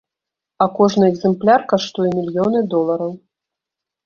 А 0.65 0.67
кожны 0.79 1.09
экземпляр 1.11 1.61
каштуе 1.75 2.09
мільёны 2.17 2.59
долараў. 2.73 3.13